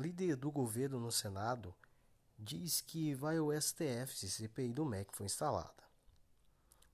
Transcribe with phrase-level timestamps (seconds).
[0.00, 1.74] Líder do governo no Senado
[2.38, 5.84] diz que vai ao STF se CPI do MEC for instalada.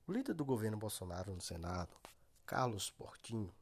[0.08, 1.96] O líder do governo Bolsonaro no Senado,
[2.44, 3.54] Carlos Portinho,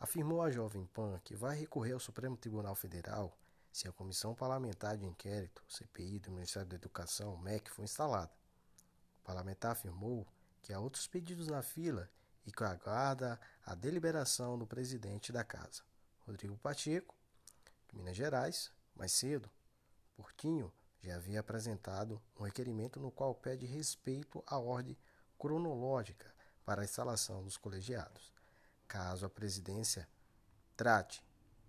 [0.00, 3.38] afirmou à Jovem Pan que vai recorrer ao Supremo Tribunal Federal
[3.70, 8.32] se a Comissão Parlamentar de Inquérito, CPI, do Ministério da Educação, MEC, for instalada.
[9.20, 10.26] O parlamentar afirmou
[10.62, 12.08] que há outros pedidos na fila
[12.46, 15.82] e que aguarda a deliberação do presidente da casa,
[16.26, 17.14] Rodrigo Pacheco,
[17.94, 19.50] Minas Gerais, mais cedo.
[20.16, 24.96] Portinho já havia apresentado um requerimento no qual pede respeito à ordem
[25.38, 26.32] cronológica
[26.64, 28.32] para a instalação dos colegiados,
[28.86, 30.08] caso a presidência
[30.76, 31.24] trate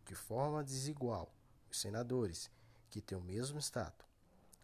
[0.05, 1.33] de forma desigual
[1.69, 2.49] os senadores
[2.89, 4.07] que têm o mesmo status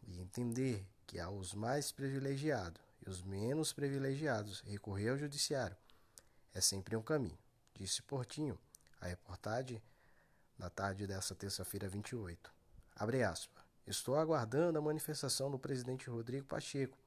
[0.03, 5.75] e entender que há os mais privilegiados e os menos privilegiados recorrer ao judiciário
[6.53, 7.37] é sempre um caminho,
[7.73, 8.59] disse Portinho,
[8.99, 9.81] a reportagem
[10.57, 12.51] na tarde dessa terça-feira 28.
[12.95, 13.63] Abre aspas.
[13.85, 16.97] Estou aguardando a manifestação do presidente Rodrigo Pacheco.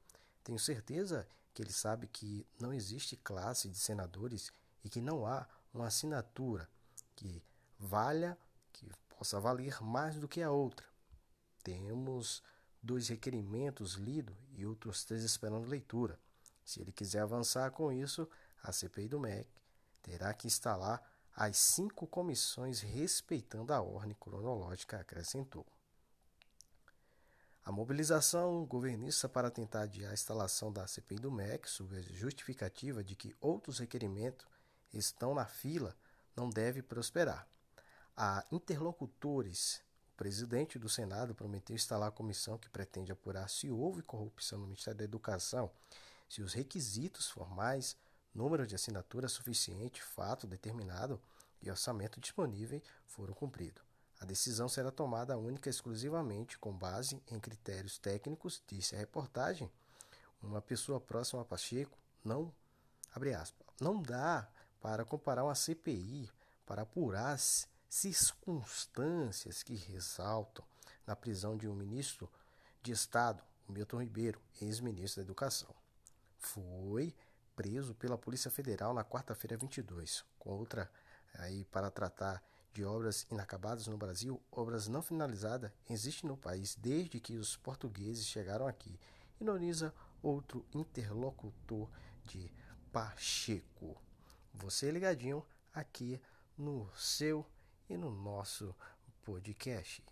[0.43, 4.51] Tenho certeza que ele sabe que não existe classe de senadores
[4.83, 6.69] e que não há uma assinatura
[7.15, 7.41] que
[7.79, 8.37] valha,
[8.73, 10.85] que possa valer mais do que a outra.
[11.63, 12.43] Temos
[12.83, 16.19] dois requerimentos lidos e outros três esperando leitura.
[16.63, 18.27] Se ele quiser avançar com isso,
[18.61, 19.47] a CPI do MEC
[20.01, 21.01] terá que instalar
[21.35, 25.65] as cinco comissões respeitando a ordem cronológica, acrescentou.
[27.65, 33.03] A mobilização governista para tentar adiar a instalação da CPI do MEC, sob a justificativa
[33.03, 34.45] de que outros requerimentos
[34.93, 35.93] estão na fila,
[36.35, 37.45] não deve prosperar.
[38.15, 39.81] A interlocutores,
[40.13, 44.67] o presidente do Senado prometeu instalar a comissão que pretende apurar se houve corrupção no
[44.67, 45.69] Ministério da Educação,
[46.29, 47.97] se os requisitos formais,
[48.35, 51.19] número de assinaturas suficiente, fato determinado
[51.61, 53.81] e orçamento disponível foram cumpridos.
[54.19, 59.71] A decisão será tomada única e exclusivamente com base em critérios técnicos, disse a reportagem.
[60.41, 62.53] Uma pessoa próxima a Pacheco não,
[63.13, 64.47] abre aspas, não dá
[64.81, 66.29] para comparar uma CPI
[66.65, 70.65] para apurar as circunstâncias que ressaltam
[71.07, 72.29] na prisão de um ministro
[72.81, 75.73] de Estado, Milton Ribeiro, ex-ministro da Educação.
[76.37, 77.15] Foi
[77.55, 80.89] preso pela Polícia Federal na quarta-feira 22, com outra
[81.35, 82.43] aí para tratar
[82.73, 88.25] de obras inacabadas no Brasil, obras não finalizadas existem no país desde que os portugueses
[88.25, 88.99] chegaram aqui.
[89.39, 91.89] Ironiza outro interlocutor
[92.25, 92.51] de
[92.91, 93.95] Pacheco.
[94.53, 96.19] Você ligadinho aqui
[96.57, 97.45] no seu
[97.89, 98.75] e no nosso
[99.23, 100.03] podcast.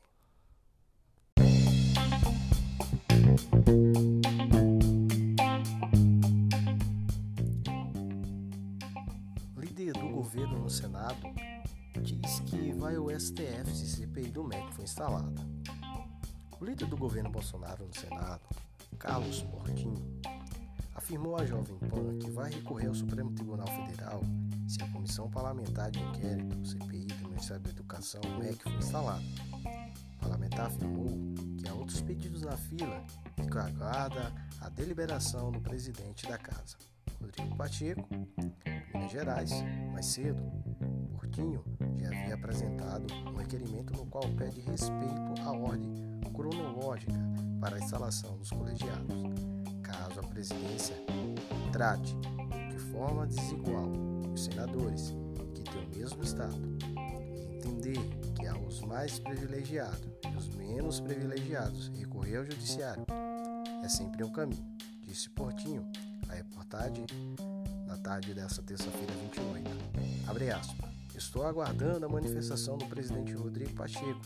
[10.33, 11.31] Governo no Senado
[12.01, 15.31] diz que vai ao STF se CPI do MEC for instalada.
[16.59, 18.41] O líder do governo Bolsonaro no Senado,
[18.97, 20.19] Carlos Portinho,
[20.95, 24.21] afirmou à Jovem Pan que vai recorrer ao Supremo Tribunal Federal
[24.67, 29.23] se a Comissão Parlamentar de Inquérito, CPI, do Ministério da Educação, MEC, for instalada.
[30.15, 31.09] O parlamentar afirmou
[31.59, 33.03] que há outros pedidos na fila
[33.38, 36.75] e que aguarda a deliberação do presidente da casa,
[37.21, 38.09] Rodrigo Pacheco,
[39.03, 39.52] Minas Gerais,
[39.91, 40.41] mais cedo,
[41.12, 41.62] Portinho
[41.97, 45.91] já havia apresentado um requerimento no qual pede respeito à ordem
[46.34, 47.19] cronológica
[47.59, 49.13] para a instalação dos colegiados,
[49.81, 50.96] caso a presidência
[51.74, 52.16] trate
[52.69, 53.92] de forma desigual
[54.34, 55.13] os senadores
[55.53, 56.58] que têm o mesmo status
[57.36, 58.00] e entender
[58.36, 63.06] que há os mais privilegiados e os menos privilegiados recorrer ao judiciário
[63.84, 64.66] é sempre um caminho,
[65.02, 65.86] disse Portinho,
[66.30, 67.06] a reportagem
[67.94, 69.70] na tarde dessa terça-feira 28.
[70.28, 70.90] Abre aspas.
[71.16, 74.20] Estou aguardando a manifestação do presidente Rodrigo Pacheco.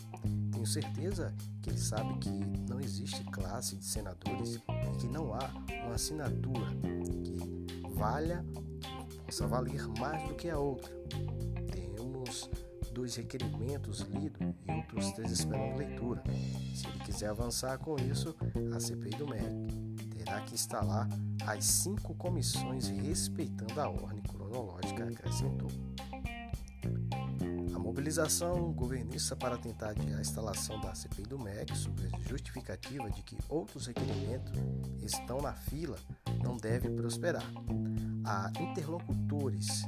[0.53, 2.29] Tenho certeza que ele sabe que
[2.69, 5.51] não existe classe de senadores e que não há
[5.83, 6.67] uma assinatura
[7.25, 8.45] que valha,
[9.09, 10.89] que possa valer mais do que a outra.
[11.69, 12.49] Temos
[12.93, 16.23] dois requerimentos lidos e outros três esperando leitura.
[16.73, 18.33] Se ele quiser avançar com isso,
[18.73, 19.86] a CPI do MEC
[20.27, 21.07] terá que instalar
[21.45, 25.69] as cinco comissões respeitando a ordem cronológica, acrescentou.
[27.73, 33.09] A mobilização governista para tentar adiar a instalação da CPI do MEC, sob a justificativa
[33.09, 34.51] de que outros requerimentos
[35.01, 35.97] estão na fila,
[36.43, 37.45] não deve prosperar.
[38.25, 39.83] Há interlocutores.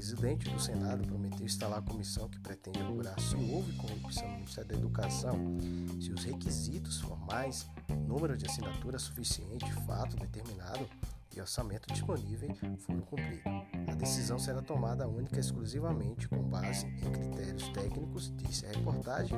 [0.00, 4.70] Presidente do Senado prometeu instalar a comissão que pretende apurar se houve corrupção no Ministério
[4.70, 5.58] da Educação,
[6.00, 7.66] se os requisitos formais,
[8.08, 10.88] número de assinaturas suficiente, fato determinado
[11.36, 12.48] e orçamento disponível
[12.78, 13.44] foram cumpridos.
[13.88, 19.36] A decisão será tomada única e exclusivamente com base em critérios técnicos, disse a reportagem.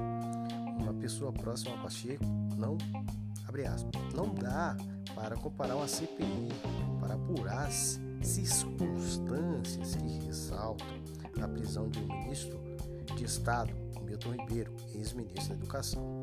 [0.79, 2.25] uma pessoa próxima a Pacheco,
[2.57, 2.79] não,
[3.49, 4.77] abre aspas, não dá
[5.13, 6.51] para comparar uma CPI
[7.01, 7.69] para apurar
[8.25, 10.87] circunstâncias que ressaltam
[11.41, 12.61] a prisão de um ministro
[13.17, 13.73] de Estado,
[14.03, 16.21] Milton Ribeiro, ex-ministro da Educação.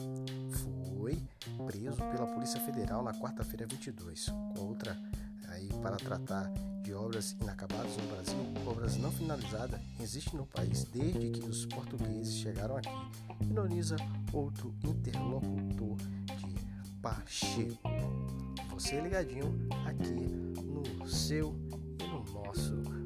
[0.98, 1.18] Foi
[1.66, 4.98] preso pela Polícia Federal na quarta-feira 22, com outra
[5.50, 6.52] aí para tratar
[6.82, 8.36] de obras inacabadas no Brasil,
[8.66, 12.90] obras não finalizadas existem no país desde que os portugueses chegaram aqui.
[13.50, 13.96] Ironiza
[14.32, 17.90] outro interlocutor de Pacheco.
[18.72, 21.56] Você ligadinho aqui no seu
[22.46, 22.99] nosso